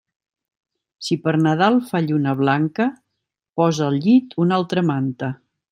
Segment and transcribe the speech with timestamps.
[1.07, 2.89] Si per Nadal fa lluna blanca,
[3.61, 5.35] posa al llit una altra manta.